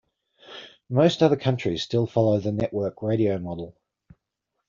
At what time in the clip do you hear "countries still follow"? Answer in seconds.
1.35-2.39